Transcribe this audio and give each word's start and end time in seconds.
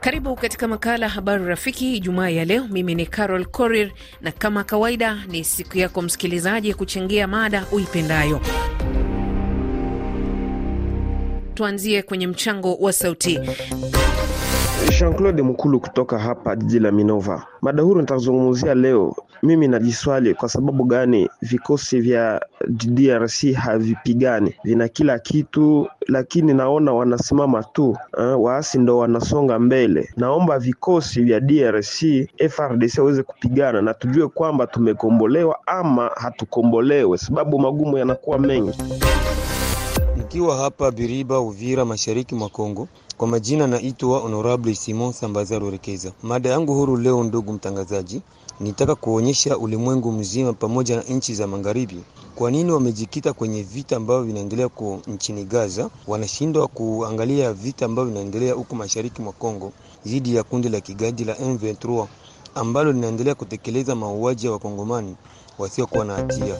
Karibu 0.00 0.36
katika 0.36 0.68
makala 0.68 1.08
Habari 1.08 1.44
Rafiki 1.44 1.96
Ijumaa 1.96 2.28
ya 2.28 2.44
leo. 2.44 2.66
Mimi 2.68 2.94
ni 2.94 3.06
Carol 3.06 3.46
Korir, 3.46 3.90
na 4.20 4.32
kama 4.32 4.64
kawaida 4.64 5.18
ni 5.28 5.44
siku 5.44 5.78
yako 5.78 6.02
msikilizaji 6.02 6.74
kuchangia 6.74 7.26
mada 7.26 7.66
uipendayo. 7.72 8.40
Tuanzie 11.54 12.02
kwenye 12.02 12.26
mchango 12.26 12.74
wa 12.74 12.92
sauti. 12.92 13.40
Jean-Claude 14.86 15.42
Mkulu 15.42 15.80
kutoka 15.80 16.18
hapa 16.18 16.56
jiji 16.56 16.78
la 16.78 16.92
Minova. 16.92 17.42
Mada 17.62 17.82
huru 17.82 18.00
nitazungumzia 18.00 18.74
leo. 18.74 19.14
Mimi 19.42 19.68
najiswali 19.68 20.34
kwa 20.34 20.48
sababu 20.48 20.84
gani 20.84 21.28
vikosi 21.42 22.00
vya 22.00 22.46
DRC 22.68 23.52
havipigani? 23.54 24.54
Vina 24.64 24.88
kila 24.88 25.18
kitu, 25.18 25.88
lakini 26.08 26.54
naona 26.54 26.92
wanasimama 26.92 27.62
tu. 27.62 27.90
Uh, 28.18 28.44
waasi 28.44 28.78
ndo 28.78 28.98
wanasonga 28.98 29.58
mbele. 29.58 30.08
Naomba 30.16 30.58
vikosi 30.58 31.22
vya 31.22 31.40
DRC 31.40 32.02
FRDC 32.50 32.98
waweze 32.98 33.22
kupigana 33.22 33.82
na 33.82 33.94
tujue 33.94 34.28
kwamba 34.28 34.66
tumekombolewa 34.66 35.58
ama 35.66 36.10
hatukombolewe, 36.16 37.18
sababu 37.18 37.58
magumu 37.58 37.98
yanakuwa 37.98 38.38
mengi. 38.38 38.78
Nikiwa 40.28 40.56
hapa 40.56 40.90
Biriba, 40.90 41.40
Uvira, 41.40 41.84
mashariki 41.84 42.34
mwa 42.34 42.48
Kongo. 42.48 42.88
Kwa 43.16 43.28
majina 43.28 43.66
naitwa 43.66 44.18
Honorable 44.18 44.74
Simon 44.74 45.12
Sambaza 45.12 45.58
Rekeza. 45.58 46.12
Mada 46.22 46.50
yangu 46.50 46.74
huru 46.74 46.96
leo, 46.96 47.24
ndugu 47.24 47.52
mtangazaji, 47.52 48.22
nitaka 48.60 48.94
kuonyesha 48.94 49.58
ulimwengu 49.58 50.12
mzima 50.12 50.52
pamoja 50.52 50.96
na 50.96 51.02
nchi 51.02 51.34
za 51.34 51.46
magharibi 51.46 52.00
kwa 52.34 52.50
nini 52.50 52.72
wamejikita 52.72 53.32
kwenye 53.32 53.62
vita 53.62 53.96
ambavyo 53.96 54.22
vinaendelea 54.24 54.68
ku 54.68 55.00
nchini 55.06 55.44
Gaza, 55.44 55.90
wanashindwa 56.06 56.68
kuangalia 56.68 57.52
vita 57.52 57.84
ambavyo 57.86 58.12
vinaendelea 58.12 58.54
huko 58.54 58.76
mashariki 58.76 59.22
mwa 59.22 59.32
Kongo 59.32 59.72
dhidi 60.06 60.34
ya 60.34 60.42
kundi 60.42 60.68
la 60.68 60.80
kigaidi 60.80 61.24
la 61.24 61.34
M23 61.34 62.06
ambalo 62.54 62.92
linaendelea 62.92 63.34
kutekeleza 63.34 63.94
mauaji 63.94 64.46
ya 64.46 64.52
wakongomani 64.52 65.16
wasiokuwa 65.58 66.04
na 66.04 66.14
hatia. 66.14 66.56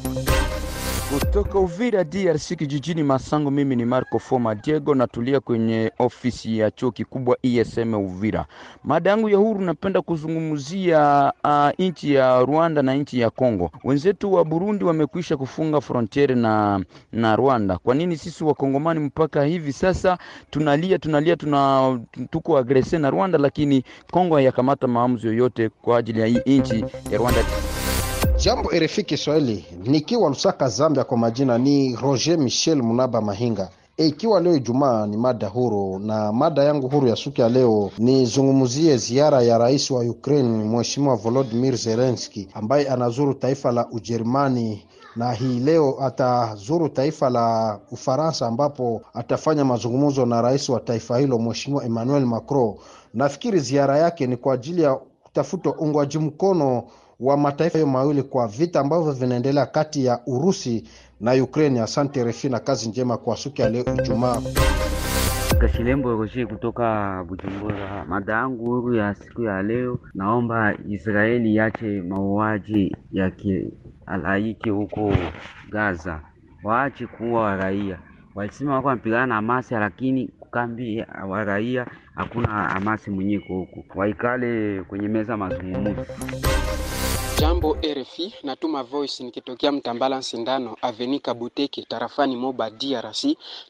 Kutoka 1.11 1.59
Uvira 1.59 2.05
DRC 2.05 2.57
kijijini 2.57 3.03
Masango, 3.03 3.51
mimi 3.51 3.77
ni 3.77 3.85
Marco 3.85 4.19
Foma 4.19 4.55
Diego, 4.55 4.95
natulia 4.95 5.41
kwenye 5.41 5.93
ofisi 5.99 6.59
ya 6.59 6.71
chuo 6.71 6.91
kikubwa 6.91 7.37
ESM 7.43 7.95
Uvira. 7.95 8.47
Mada 8.85 9.11
yangu 9.11 9.29
ya 9.29 9.37
huru, 9.39 9.61
napenda 9.61 10.03
kuzungumzia 10.03 11.33
uh, 11.45 11.69
nchi 11.87 12.15
ya 12.15 12.41
Rwanda 12.41 12.83
na 12.83 12.95
nchi 12.95 13.21
ya 13.21 13.31
Kongo. 13.31 13.71
Wenzetu 13.85 14.33
wa 14.33 14.45
Burundi 14.45 14.85
wamekwisha 14.85 15.37
kufunga 15.37 15.81
frontiere 15.81 16.35
na, 16.35 16.85
na 17.13 17.37
Rwanda. 17.37 17.79
Kwa 17.79 17.95
nini 17.95 18.17
sisi 18.17 18.45
wakongomani 18.45 19.01
mpaka 19.01 19.45
hivi 19.45 19.73
sasa 19.73 20.19
tunalia 20.51 20.99
tunalia 20.99 21.37
tuna 21.37 22.01
tuko 22.31 22.59
agrese 22.59 22.99
na 22.99 23.11
Rwanda, 23.11 23.39
lakini 23.39 23.85
Kongo 24.11 24.35
hayakamata 24.35 24.87
maamuzi 24.87 25.27
yoyote 25.27 25.69
kwa 25.69 25.99
ajili 25.99 26.21
ya 26.21 26.27
hii 26.27 26.59
nchi 26.59 26.85
ya 27.11 27.19
Rwanda. 27.19 27.41
Jambo 28.39 28.71
RFI 28.71 29.03
Kiswahili, 29.05 29.65
nikiwa 29.85 30.29
Lusaka, 30.29 30.69
Zambia. 30.69 31.05
Kwa 31.05 31.19
majina 31.19 31.59
ni 31.59 31.97
Roger 31.97 32.39
Michel 32.39 32.83
Munaba 32.83 33.21
Mahinga. 33.21 33.69
E, 33.97 34.07
ikiwa 34.07 34.41
leo 34.41 34.57
Ijumaa 34.57 35.07
ni 35.07 35.17
mada 35.17 35.49
huru, 35.49 35.99
na 35.99 36.33
mada 36.33 36.65
yangu 36.65 36.89
huru 36.89 37.07
ya 37.09 37.17
siku 37.17 37.41
ya 37.41 37.49
leo 37.49 37.91
nizungumzie 37.99 38.97
ziara 38.97 39.43
ya 39.43 39.59
rais 39.59 39.91
wa 39.91 40.01
Ukraine 40.05 40.65
Mheshimiwa 40.65 41.17
Volodymyr 41.17 41.77
Zelensky 41.77 42.49
ambaye 42.55 42.89
anazuru 42.89 43.35
taifa 43.35 43.73
la 43.73 43.89
Ujerumani 43.91 44.87
na 45.17 45.33
hii 45.33 45.61
leo 45.61 45.97
atazuru 46.05 46.89
taifa 46.89 47.31
la 47.31 47.79
Ufaransa 47.91 48.47
ambapo 48.47 49.03
atafanya 49.15 49.65
mazungumzo 49.65 50.27
na 50.27 50.43
rais 50.43 50.69
wa 50.69 50.81
taifa 50.81 51.19
hilo 51.19 51.39
Mheshimiwa 51.39 51.85
Emmanuel 51.85 52.27
Macron. 52.27 52.75
Nafikiri 53.15 53.61
ziara 53.61 53.99
yake 53.99 54.27
ni 54.27 54.37
kwa 54.37 54.55
ajili 54.55 54.83
ya 54.83 54.99
kutafuta 55.23 55.71
uungwaji 55.81 56.19
mkono 56.19 56.85
wa 57.21 57.37
mataifa 57.37 57.79
hayo 57.79 57.87
mawili 57.87 58.23
kwa 58.23 58.49
vita 58.49 58.81
ambavyo 58.81 59.13
vinaendelea 59.13 59.67
kati 59.67 60.05
ya 60.05 60.21
Urusi 60.27 60.89
na 61.21 61.33
Ukraine. 61.45 61.81
Asante 61.81 62.25
refi 62.25 62.49
na 62.49 62.59
kazi 62.61 62.89
njema 62.89 63.17
kwa 63.17 63.37
siku 63.37 63.61
ya 63.61 63.69
leo 63.69 63.85
Ijumaa. 64.03 64.43
Kashilembo 65.61 66.13
Roger 66.17 66.47
kutoka 66.47 67.25
Bujumbura. 67.29 68.05
Mada 68.09 68.33
yangu 68.33 68.65
huru 68.65 68.95
ya 68.95 69.15
siku 69.15 69.43
ya 69.43 69.63
leo, 69.63 69.99
naomba 70.15 70.75
Israeli 70.89 71.55
iache 71.55 72.03
mauaji 72.03 72.97
ya 73.13 73.31
kialaiki 73.31 74.71
huko 74.71 75.13
Gaza, 75.71 76.21
waache 76.65 77.07
kuua 77.07 77.57
raia. 77.57 77.99
Walisema 78.35 78.75
wako 78.75 78.89
wanapigana 78.89 79.27
na 79.27 79.35
Hamasi, 79.35 79.75
lakini 79.75 80.31
kambi 80.51 81.05
wa 81.29 81.45
raia 81.45 81.87
hakuna 82.15 82.49
Hamasi 82.49 83.11
mwenyeko 83.11 83.55
huko, 83.55 83.85
waikale 83.99 84.83
kwenye 84.83 85.09
meza 85.09 85.37
mazungumzo. 85.37 86.07
Jambo 87.41 87.77
RFI, 87.83 88.35
natuma 88.43 88.83
voice 88.83 89.25
nikitokea 89.25 89.73
Mtambala 89.73 90.23
Sindano 90.23 90.77
Avenika 90.83 91.35
Buteke 91.35 91.83
tarafani 91.83 92.37
Moba 92.37 92.71
DRC. 92.71 93.25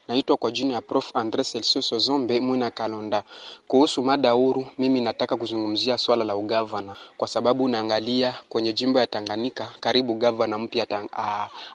Naitwa 0.07 0.37
kwa 0.37 0.51
jina 0.51 0.73
ya 0.73 0.81
Prof 0.81 1.15
Andre 1.15 1.43
Celsius 1.43 1.95
Zombe 1.97 2.39
Mwina 2.39 2.71
Kalonda. 2.71 3.23
Kuhusu 3.67 4.03
mada 4.03 4.31
huru, 4.31 4.65
mimi 4.77 5.01
nataka 5.01 5.37
kuzungumzia 5.37 5.97
swala 5.97 6.23
la 6.25 6.35
ugavana, 6.35 6.95
kwa 7.17 7.27
sababu 7.27 7.67
naangalia 7.67 8.35
kwenye 8.49 8.73
jimbo 8.73 8.99
ya 8.99 9.07
Tanganyika, 9.07 9.69
karibu 9.79 10.13
gavana 10.13 10.57
mpya 10.57 10.87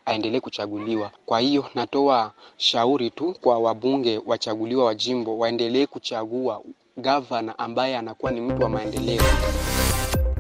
aendelee 0.07 0.41
kuchaguliwa. 0.41 1.11
Kwa 1.27 1.41
hiyo 1.41 1.65
natoa 1.75 2.33
shauri 2.57 3.11
tu 3.11 3.35
kwa 3.41 3.59
wabunge 3.59 4.21
wachaguliwa 4.27 4.85
wa 4.85 4.95
jimbo 4.95 5.39
waendelee 5.39 5.87
kuchagua 5.87 6.63
gavana 6.97 7.59
ambaye 7.59 7.97
anakuwa 7.97 8.33
ni 8.33 8.41
mtu 8.41 8.63
wa 8.63 8.69
maendeleo. 8.69 9.23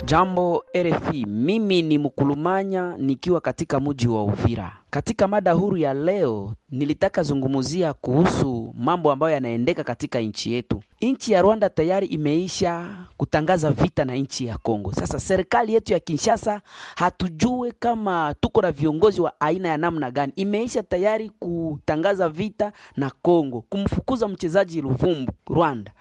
Jambo 0.06 0.64
RFI, 0.76 1.26
mimi 1.26 1.82
ni 1.82 1.98
Mkulumanya 1.98 2.96
nikiwa 2.98 3.40
katika 3.40 3.80
mji 3.80 4.08
wa 4.08 4.24
Uvira. 4.24 4.76
Katika 4.94 5.28
mada 5.28 5.52
huru 5.52 5.76
ya 5.76 5.94
leo 5.94 6.54
nilitaka 6.70 7.22
zungumzia 7.22 7.92
kuhusu 7.92 8.74
mambo 8.78 9.12
ambayo 9.12 9.34
yanaendeka 9.34 9.84
katika 9.84 10.20
nchi 10.20 10.52
yetu. 10.52 10.82
Nchi 11.00 11.32
ya 11.32 11.42
Rwanda 11.42 11.70
tayari 11.70 12.06
imeisha 12.06 12.96
kutangaza 13.16 13.70
vita 13.70 14.04
na 14.04 14.14
nchi 14.14 14.46
ya 14.46 14.58
Kongo. 14.58 14.92
Sasa 14.92 15.20
serikali 15.20 15.74
yetu 15.74 15.92
ya 15.92 16.00
Kinshasa, 16.00 16.60
hatujue 16.96 17.72
kama 17.78 18.34
tuko 18.40 18.62
na 18.62 18.72
viongozi 18.72 19.20
wa 19.20 19.40
aina 19.40 19.68
ya 19.68 19.76
namna 19.76 20.10
gani, 20.10 20.32
imeisha 20.36 20.82
tayari 20.82 21.30
kutangaza 21.38 22.28
vita 22.28 22.72
na 22.96 23.10
Kongo, 23.22 23.60
kumfukuza 23.68 24.28
mchezaji 24.28 24.80
Luvumbu 24.82 25.32
Rwanda. 25.46 25.92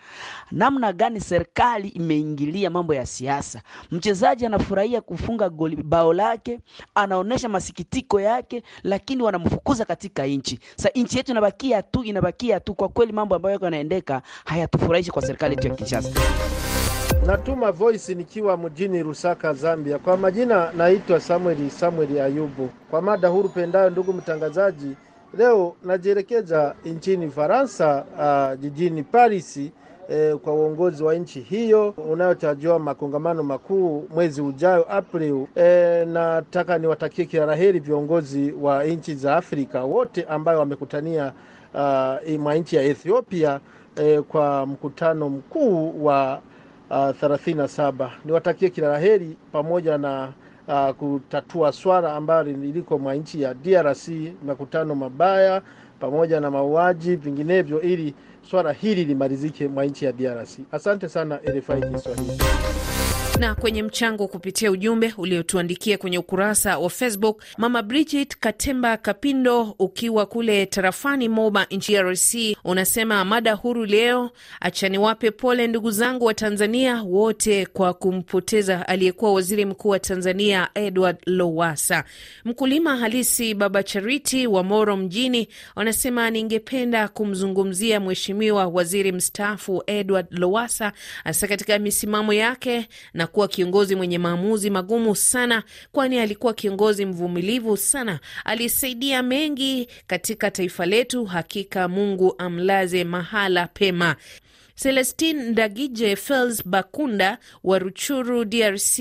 Namna 0.51 0.93
gani 0.93 1.21
serikali 1.21 1.87
imeingilia 1.87 2.69
mambo 2.69 2.93
ya 2.93 3.05
siasa? 3.05 3.61
Mchezaji 3.91 4.45
anafurahia 4.45 5.01
kufunga 5.01 5.49
goli 5.49 5.75
bao 5.75 6.13
lake, 6.13 6.59
anaonesha 6.95 7.49
masikitiko 7.49 8.21
yake 8.21 8.63
lakini 8.83 9.23
wanamfukuza 9.23 9.85
katika 9.85 10.25
nchi. 10.25 10.59
Sasa 10.75 10.89
nchi 10.95 11.17
yetu 11.17 11.31
inabakia 11.31 11.81
tu 11.81 12.03
inabakia 12.03 12.59
tu. 12.59 12.73
Kwa 12.73 12.89
kweli 12.89 13.13
mambo 13.13 13.35
ambayo 13.35 13.53
yako 13.53 13.65
yanaendeka 13.65 14.21
hayatufurahishi 14.45 15.11
kwa 15.11 15.21
serikali 15.21 15.55
yetu 15.55 15.67
ya 15.67 15.75
Kinshasa. 15.75 16.09
Natuma 17.25 17.71
voice 17.71 18.15
nikiwa 18.15 18.57
mjini 18.57 19.03
Lusaka, 19.03 19.53
Zambia. 19.53 19.99
Kwa 19.99 20.17
majina 20.17 20.71
naitwa 20.71 21.19
Samuel 21.19 21.69
Samuel 21.69 22.21
Ayubu. 22.21 22.69
Kwa 22.89 23.01
mada 23.01 23.27
huru 23.27 23.49
pendayo, 23.49 23.89
ndugu 23.89 24.13
mtangazaji, 24.13 24.95
leo 25.37 25.75
najielekeza 25.83 26.75
nchini 26.85 27.29
Faransa, 27.31 28.05
uh, 28.53 28.59
jijini 28.61 29.03
Paris 29.03 29.59
E, 30.09 30.35
kwa 30.35 30.53
uongozi 30.53 31.03
wa 31.03 31.15
nchi 31.15 31.39
hiyo 31.41 31.89
unayotarajiwa 31.89 32.79
makongamano 32.79 33.43
makuu 33.43 34.07
mwezi 34.13 34.41
ujayo 34.41 34.91
April. 34.93 35.45
E, 35.55 36.05
nataka 36.05 36.77
niwatakie 36.77 37.25
kila 37.25 37.45
la 37.45 37.55
heri 37.55 37.79
viongozi 37.79 38.51
wa 38.61 38.83
nchi 38.83 39.15
za 39.15 39.35
Afrika 39.35 39.83
wote 39.83 40.23
ambayo 40.23 40.59
wamekutania 40.59 41.33
uh, 41.73 42.39
mwa 42.39 42.55
nchi 42.55 42.75
ya 42.75 42.83
Ethiopia 42.83 43.59
e, 43.95 44.21
kwa 44.21 44.65
mkutano 44.65 45.29
mkuu 45.29 46.05
wa 46.05 46.39
uh, 46.89 46.95
37. 46.97 48.09
Niwatakie 48.25 48.69
kila 48.69 48.87
la 48.87 48.99
heri 48.99 49.37
pamoja 49.51 49.97
na 49.97 50.33
uh, 50.67 50.89
kutatua 50.89 51.71
swala 51.71 52.15
ambalo 52.15 52.51
liliko 52.51 52.97
mwa 52.99 53.15
nchi 53.15 53.41
ya 53.41 53.53
DRC, 53.53 54.07
makutano 54.45 54.95
mabaya 54.95 55.61
pamoja 55.99 56.39
na 56.39 56.51
mauaji 56.51 57.15
vinginevyo, 57.15 57.81
ili 57.81 58.15
swala 58.49 58.71
hili 58.73 59.05
limalizike 59.05 59.67
mwa 59.67 59.85
nchi 59.85 60.05
ya 60.05 60.11
DRC. 60.11 60.59
Asante 60.71 61.09
sana 61.09 61.37
RFI 61.37 61.81
Kiswahili. 61.93 62.37
Na 63.39 63.55
kwenye 63.55 63.83
mchango 63.83 64.27
kupitia 64.27 64.71
ujumbe 64.71 65.13
uliotuandikia 65.17 65.97
kwenye 65.97 66.17
ukurasa 66.17 66.77
wa 66.77 66.89
Facebook, 66.89 67.43
Mama 67.57 67.81
Bridget 67.83 68.37
Katemba 68.39 68.97
Kapindo, 68.97 69.75
ukiwa 69.79 70.25
kule 70.25 70.65
tarafani 70.65 71.29
Moba 71.29 71.65
nchi 71.71 71.97
RC, 72.01 72.57
unasema 72.63 73.25
mada 73.25 73.53
huru 73.53 73.85
leo, 73.85 74.31
achani 74.61 74.97
wape 74.97 75.31
pole 75.31 75.67
ndugu 75.67 75.91
zangu 75.91 76.25
wa 76.25 76.33
Tanzania 76.33 77.03
wote 77.03 77.65
kwa 77.65 77.93
kumpoteza 77.93 78.87
aliyekuwa 78.87 79.33
waziri 79.33 79.65
mkuu 79.65 79.89
wa 79.89 79.99
Tanzania 79.99 80.69
Edward 80.75 81.17
Lowasa. 81.25 82.03
Mkulima 82.45 82.97
halisi 82.97 83.53
Baba 83.53 83.83
Chariti 83.83 84.47
wa 84.47 84.63
Moro 84.63 84.97
mjini 84.97 85.47
anasema 85.75 86.29
ningependa 86.29 87.07
kumzungumzia 87.07 87.99
mheshimiwa 87.99 88.67
waziri 88.67 89.11
mstaafu 89.11 89.83
Edward 89.87 90.27
Lowasa, 90.31 90.91
hasa 91.23 91.47
katika 91.47 91.79
misimamo 91.79 92.33
yake 92.33 92.87
na 93.13 93.27
kuwa 93.33 93.47
kiongozi 93.47 93.95
mwenye 93.95 94.17
maamuzi 94.17 94.69
magumu 94.69 95.15
sana, 95.15 95.63
kwani 95.91 96.19
alikuwa 96.19 96.53
kiongozi 96.53 97.05
mvumilivu 97.05 97.77
sana, 97.77 98.19
alisaidia 98.45 99.23
mengi 99.23 99.87
katika 100.07 100.51
taifa 100.51 100.85
letu. 100.85 101.25
Hakika 101.25 101.87
Mungu 101.87 102.35
amlaze 102.37 103.03
mahala 103.03 103.67
pema. 103.67 104.15
Celestin 104.75 105.49
Ndagije 105.51 106.15
Fels 106.15 106.67
Bakunda 106.67 107.37
wa 107.63 107.79
Ruchuru, 107.79 108.45
DRC, 108.45 108.99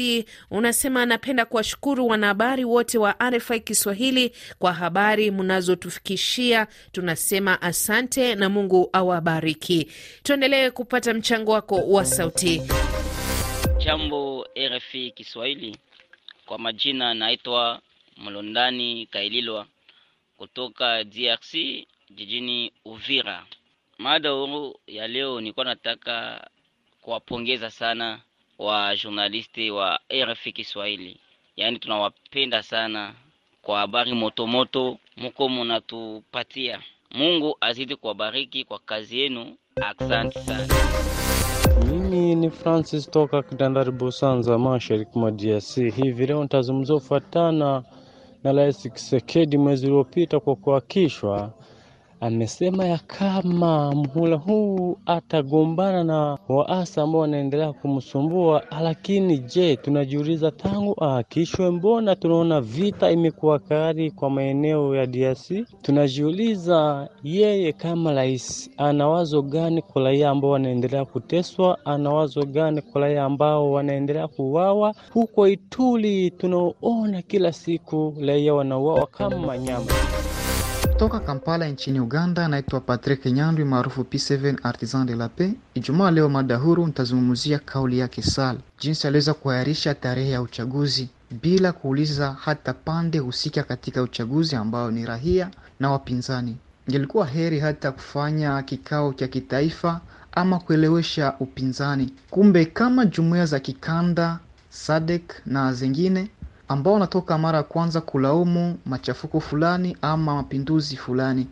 unasema 0.50 1.02
anapenda 1.02 1.44
kuwashukuru 1.44 2.06
wanahabari 2.06 2.64
wote 2.64 2.98
wa 2.98 3.14
RFI 3.30 3.60
Kiswahili 3.60 4.32
kwa 4.58 4.72
habari 4.72 5.30
mnazotufikishia. 5.30 6.66
Tunasema 6.92 7.62
asante 7.62 8.34
na 8.34 8.48
Mungu 8.48 8.88
awabariki. 8.92 9.88
Tuendelee 10.22 10.70
kupata 10.70 11.14
mchango 11.14 11.52
wako 11.52 11.74
wa 11.76 12.04
sauti. 12.04 12.62
Jambo 13.84 14.46
RFI 14.56 15.10
Kiswahili, 15.10 15.76
kwa 16.46 16.58
majina 16.58 17.14
naitwa 17.14 17.80
Mlondani 18.16 19.06
Kaililwa 19.06 19.66
kutoka 20.36 21.04
DRC 21.04 21.54
jijini 22.10 22.72
Uvira. 22.84 23.46
Mada 23.98 24.30
huru 24.30 24.80
ya 24.86 25.08
leo 25.08 25.40
nilikuwa 25.40 25.64
nataka 25.64 26.46
kuwapongeza 27.00 27.70
sana 27.70 28.20
wa 28.58 28.96
journalisti 28.96 29.70
wa 29.70 30.00
RFI 30.12 30.52
Kiswahili, 30.52 31.16
yaani 31.56 31.78
tunawapenda 31.78 32.62
sana 32.62 33.14
kwa 33.62 33.78
habari 33.78 34.12
motomoto 34.12 34.98
muko 35.16 35.48
munatupatia. 35.48 36.82
Mungu 37.10 37.56
azidi 37.60 37.96
kuwabariki 37.96 38.64
kwa 38.64 38.78
kazi 38.78 39.18
yenu, 39.20 39.56
asante 39.80 40.38
sana. 40.40 40.66
Mimi 41.90 42.34
ni 42.34 42.50
Francis 42.50 43.10
toka 43.10 43.42
Kitandari 43.42 43.90
Busanza, 43.90 44.58
mashariki 44.58 45.18
mwa 45.18 45.30
DRC. 45.30 45.76
Hivi 45.76 46.26
leo 46.26 46.42
nitazungumzia 46.42 46.94
kufuatana 46.94 47.82
na 48.44 48.52
Rais 48.52 48.78
Tshisekedi 48.78 49.58
mwezi 49.58 49.86
uliopita 49.86 50.40
kwa 50.40 50.56
kuhakishwa 50.56 51.52
amesema 52.22 52.84
ya 52.84 52.98
kama 52.98 53.92
mhula 53.94 54.36
huu 54.36 54.96
atagombana 55.06 56.04
na 56.04 56.38
waasi 56.48 57.00
ambao 57.00 57.20
wanaendelea 57.20 57.72
kumsumbua. 57.72 58.62
Lakini 58.82 59.38
je, 59.38 59.76
tunajiuliza 59.76 60.50
tangu 60.50 61.04
ahakishwe, 61.04 61.70
mbona 61.70 62.16
tunaona 62.16 62.60
vita 62.60 63.10
imekuwa 63.10 63.58
kali 63.58 64.10
kwa 64.10 64.30
maeneo 64.30 64.94
ya 64.96 65.06
DRC? 65.06 65.50
Tunajiuliza 65.82 67.08
yeye 67.22 67.72
kama 67.72 68.12
rais 68.12 68.70
ana 68.76 69.08
wazo 69.08 69.42
gani 69.42 69.82
kwa 69.82 70.02
raia 70.02 70.30
ambao 70.30 70.50
wanaendelea 70.50 71.04
kuteswa? 71.04 71.78
Ana 71.84 72.10
wazo 72.10 72.42
gani 72.44 72.82
kwa 72.82 73.00
raia 73.00 73.24
ambao 73.24 73.72
wanaendelea 73.72 74.28
kuuawa 74.28 74.94
huko 75.12 75.48
Ituri? 75.48 76.30
Tunaona 76.30 77.22
kila 77.22 77.52
siku 77.52 78.14
raia 78.20 78.54
wanauawa 78.54 79.06
kama 79.06 79.58
nyama. 79.58 79.86
Toka 80.98 81.20
Kampala 81.20 81.68
nchini 81.68 82.00
Uganda, 82.00 82.48
naitwa 82.48 82.80
Patrick 82.80 83.26
Nyandwi 83.26 83.64
maarufu 83.64 84.00
P7 84.02 84.56
Artisan 84.62 85.06
de 85.06 85.14
la 85.16 85.28
Paix. 85.28 85.52
Ijumaa 85.74 86.10
leo 86.10 86.28
mada 86.28 86.56
huru 86.56 86.86
nitazungumzia 86.86 87.58
kauli 87.58 87.98
yake 87.98 88.22
Sall, 88.22 88.58
jinsi 88.80 89.06
aliweza 89.06 89.34
kuahirisha 89.34 89.94
tarehe 89.94 90.30
ya 90.30 90.42
uchaguzi 90.42 91.08
bila 91.42 91.72
kuuliza 91.72 92.36
hata 92.40 92.72
pande 92.72 93.18
husika 93.18 93.62
katika 93.62 94.02
uchaguzi 94.02 94.56
ambao 94.56 94.90
ni 94.90 95.06
rahia 95.06 95.50
na 95.80 95.90
wapinzani. 95.90 96.56
Ingelikuwa 96.88 97.26
heri 97.26 97.60
hata 97.60 97.92
kufanya 97.92 98.62
kikao 98.62 99.12
cha 99.14 99.28
kitaifa 99.28 100.00
ama 100.32 100.58
kuelewesha 100.58 101.34
upinzani. 101.40 102.12
Kumbe 102.30 102.64
kama 102.64 103.06
jumuiya 103.06 103.46
za 103.46 103.60
kikanda 103.60 104.38
SADC 104.70 105.22
na 105.46 105.72
zingine 105.72 106.30
ambao 106.72 106.92
wanatoka 106.94 107.38
mara 107.38 107.58
ya 107.58 107.64
kwanza 107.64 108.00
kulaumu 108.00 108.78
machafuko 108.86 109.40
fulani 109.40 109.96
ama 110.02 110.34
mapinduzi 110.34 110.96
fulani. 110.96 111.46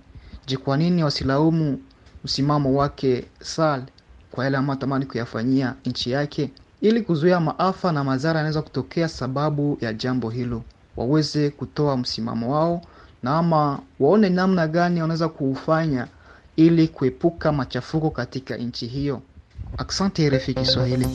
Je, 0.47 0.57
kwa 0.57 0.77
nini 0.77 1.05
wasilaumu 1.05 1.79
msimamo 2.25 2.75
wake 2.79 3.25
Sal 3.43 3.83
kwa 4.31 4.45
yale 4.45 4.57
ambayo 4.57 4.77
atamani 4.79 5.07
kuyafanyia 5.07 5.75
nchi 5.87 6.11
yake, 6.11 6.51
ili 6.81 7.03
kuzuia 7.03 7.41
maafa 7.41 7.93
na 7.93 8.05
madhara 8.05 8.39
yanaweza 8.39 8.63
kutokea 8.63 9.09
sababu 9.09 9.79
ya 9.81 9.93
jambo 9.93 10.31
hilo? 10.31 10.63
Waweze 10.97 11.51
kutoa 11.51 11.97
msimamo 11.97 12.53
wao 12.55 12.83
na 13.23 13.39
ama 13.39 13.79
waone 14.01 14.29
namna 14.29 14.69
gani 14.69 15.01
wanaweza 15.03 15.29
kuufanya 15.29 16.07
ili 16.57 16.89
kuepuka 16.89 17.53
machafuko 17.53 18.11
katika 18.11 18.57
nchi 18.57 18.87
hiyo. 18.87 19.21
Asante 19.79 20.31
RFI 20.31 20.55
Kiswahili. 20.55 21.07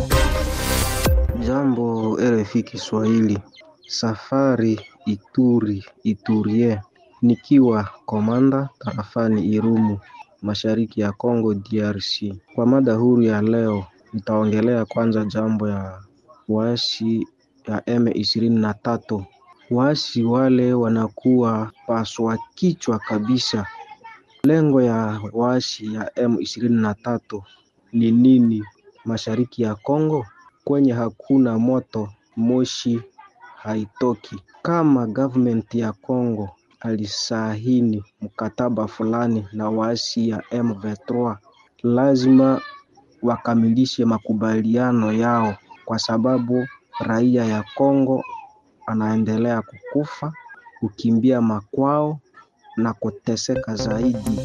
Jambo 1.48 2.18
RFI 2.22 2.64
Kiswahili. 2.64 3.40
Safari 3.88 4.80
Ituri 5.06 5.86
Iturie, 6.04 6.82
nikiwa 7.22 7.90
komanda 8.06 8.70
tarafani 8.80 9.46
Irumu, 9.46 10.00
mashariki 10.42 11.02
ya 11.02 11.12
Congo 11.12 11.54
DRC. 11.54 12.34
Kwa 12.56 12.66
mada 12.66 12.94
huru 12.94 13.22
ya 13.22 13.42
leo, 13.42 13.86
nitaongelea 14.14 14.86
kwanza 14.86 15.26
jambo 15.26 15.70
ya 15.70 16.02
waasi 16.50 17.28
ya 17.68 17.80
M23. 17.80 19.24
Waasi 19.72 20.24
wale 20.24 20.74
wanakuwa 20.74 21.72
paswa 21.88 22.38
kichwa 22.56 23.00
kabisa. 23.00 23.68
Lengo 24.44 24.82
ya 24.82 25.22
waasi 25.34 25.94
ya 25.94 26.04
M23 26.16 27.42
ni 27.94 28.12
nini 28.12 28.64
mashariki 29.06 29.62
ya 29.64 29.76
Congo 29.76 30.26
kwenye 30.64 30.94
hakuna 30.94 31.60
moto, 31.60 32.10
moshi 32.36 33.02
haitoki. 33.66 34.36
Kama 34.62 35.08
government 35.08 35.76
ya 35.76 35.94
Kongo 35.94 36.50
alisahini 36.80 38.04
mkataba 38.22 38.88
fulani 38.88 39.48
na 39.54 39.70
waasi 39.70 40.30
ya 40.30 40.38
M23, 40.52 41.38
lazima 41.84 42.62
wakamilishe 43.22 44.06
makubaliano 44.06 45.14
yao, 45.14 45.56
kwa 45.86 46.00
sababu 46.00 46.68
raia 47.00 47.46
ya 47.46 47.64
Kongo 47.76 48.24
anaendelea 48.86 49.62
kukufa, 49.62 50.34
kukimbia 50.80 51.42
makwao 51.42 52.20
na 52.78 52.94
kuteseka 52.94 53.76
zaidi. 53.76 54.40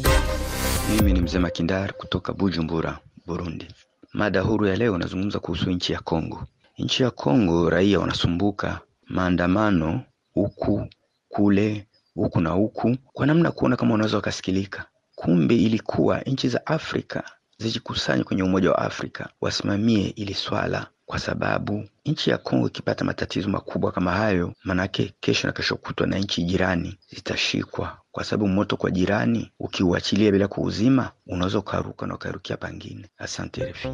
Mimi 0.95 1.13
ni 1.13 1.21
mzee 1.21 1.39
Makindar 1.39 1.93
kutoka 1.93 2.33
Bujumbura, 2.33 2.99
Burundi. 3.27 3.67
Mada 4.13 4.41
huru 4.41 4.65
ya 4.67 4.75
leo 4.75 4.97
nazungumza 4.97 5.39
kuhusu 5.39 5.71
nchi 5.71 5.93
ya 5.93 5.99
Kongo. 5.99 6.43
Nchi 6.77 7.03
ya 7.03 7.11
Kongo 7.11 7.69
raia 7.69 7.99
wanasumbuka 7.99 8.79
maandamano 9.11 10.01
huku 10.33 10.87
kule 11.29 11.87
huku 12.15 12.41
na 12.41 12.49
huku, 12.49 12.97
kwa 13.13 13.25
namna 13.25 13.51
kuona 13.51 13.75
kama 13.75 13.93
unaweza 13.93 14.17
ukasikilika. 14.17 14.85
Kumbe 15.15 15.55
ilikuwa 15.55 16.21
nchi 16.21 16.49
za 16.49 16.65
Afrika 16.65 17.23
zijikusanye 17.57 18.23
kwenye 18.23 18.43
Umoja 18.43 18.71
wa 18.71 18.77
Afrika 18.77 19.29
wasimamie 19.41 20.07
ili 20.07 20.33
swala, 20.33 20.87
kwa 21.05 21.19
sababu 21.19 21.85
nchi 22.05 22.29
ya 22.29 22.37
Kongo 22.37 22.67
ikipata 22.67 23.05
matatizo 23.05 23.49
makubwa 23.49 23.91
kama 23.91 24.11
hayo, 24.11 24.53
manake 24.63 25.13
kesho 25.19 25.47
na 25.47 25.53
kesho 25.53 25.75
kutwa 25.75 26.07
na 26.07 26.17
nchi 26.19 26.43
jirani 26.43 26.97
zitashikwa, 27.09 27.97
kwa 28.11 28.23
sababu 28.23 28.47
moto 28.47 28.77
kwa 28.77 28.91
jirani 28.91 29.51
ukiuachilia 29.59 30.31
bila 30.31 30.47
kuuzima, 30.47 31.11
unaweza 31.27 31.59
ukaruka 31.59 32.07
na 32.07 32.15
ukarukia 32.15 32.57
pangine. 32.57 33.05
Asante 33.17 33.63
RFI. 33.71 33.89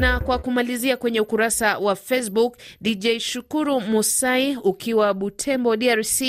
Na 0.00 0.20
kwa 0.20 0.38
kumalizia 0.38 0.96
kwenye 0.96 1.20
ukurasa 1.20 1.78
wa 1.78 1.96
Facebook, 1.96 2.56
DJ 2.80 3.18
Shukuru 3.18 3.80
Musai 3.80 4.56
ukiwa 4.56 5.14
Butembo, 5.14 5.76
DRC, 5.76 6.20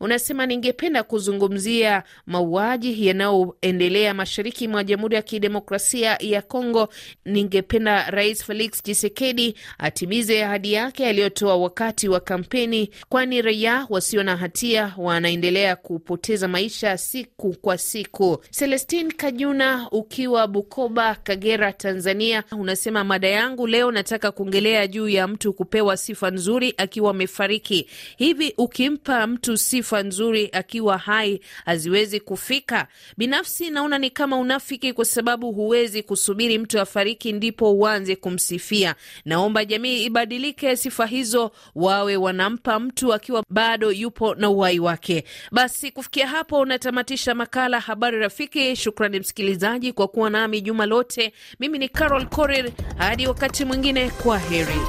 unasema 0.00 0.46
ningependa 0.46 1.02
kuzungumzia 1.02 2.02
mauaji 2.26 3.06
yanayoendelea 3.06 4.14
mashariki 4.14 4.68
mwa 4.68 4.84
Jamhuri 4.84 5.14
ya 5.16 5.22
Kidemokrasia 5.22 6.16
ya 6.20 6.42
Kongo. 6.42 6.88
Ningependa 7.24 8.10
Rais 8.10 8.44
Felix 8.44 8.82
Tshisekedi 8.82 9.54
atimize 9.78 10.44
ahadi 10.44 10.72
yake 10.72 11.06
aliyotoa 11.06 11.56
wakati 11.56 12.08
wa 12.08 12.20
kampeni, 12.20 12.90
kwani 13.08 13.42
raia 13.42 13.86
wasio 13.90 14.22
na 14.22 14.36
hatia 14.36 14.94
wanaendelea 14.96 15.76
kupoteza 15.76 16.48
maisha 16.48 16.98
siku 16.98 17.52
kwa 17.60 17.78
siku. 17.78 18.38
Celestine 18.50 19.10
Kajuna 19.12 19.88
ukiwa 19.90 20.46
Bukoba, 20.46 21.14
Kagera, 21.14 21.72
Tanzania, 21.72 22.44
unasema 22.52 23.04
mada 23.16 23.28
yangu 23.28 23.66
leo 23.66 23.90
nataka 23.92 24.32
kuongelea 24.32 24.86
juu 24.86 25.08
ya 25.08 25.28
mtu 25.28 25.52
kupewa 25.52 25.96
sifa 25.96 26.30
nzuri 26.30 26.74
akiwa 26.76 27.10
amefariki. 27.10 27.86
Hivi 28.16 28.54
ukimpa 28.58 29.26
mtu 29.26 29.56
sifa 29.58 30.02
nzuri 30.02 30.48
akiwa 30.52 30.98
hai 30.98 31.40
haziwezi 31.64 32.20
kufika? 32.20 32.86
Binafsi 33.16 33.70
naona 33.70 33.98
ni 33.98 34.10
kama 34.10 34.36
unafiki, 34.38 34.92
kwa 34.92 35.04
sababu 35.04 35.52
huwezi 35.52 36.02
kusubiri 36.02 36.58
mtu 36.58 36.80
afariki 36.80 37.32
ndipo 37.32 37.72
uanze 37.72 38.16
kumsifia. 38.16 38.94
Naomba 39.24 39.64
jamii 39.64 40.04
ibadilike, 40.04 40.76
sifa 40.76 41.06
hizo 41.06 41.50
wawe 41.74 42.16
wanampa 42.16 42.80
mtu 42.80 43.14
akiwa 43.14 43.44
bado 43.50 43.92
yupo 43.92 44.34
na 44.34 44.50
uhai 44.50 44.78
wake. 44.78 45.24
Basi 45.52 45.90
kufikia 45.90 46.26
hapo 46.28 46.58
unatamatisha 46.60 47.34
makala 47.34 47.80
Habari 47.80 48.18
Rafiki. 48.18 48.76
Shukrani 48.76 49.20
msikilizaji 49.20 49.92
kwa 49.92 50.08
kuwa 50.08 50.30
nami 50.30 50.60
juma 50.60 50.86
lote. 50.86 51.32
Mimi 51.60 51.78
ni 51.78 51.88
Carol 51.88 52.26
Korir, 52.26 52.70
hadi 53.06 53.26
wakati 53.26 53.64
mwingine, 53.64 54.10
kwa 54.10 54.38
heri. 54.38 54.80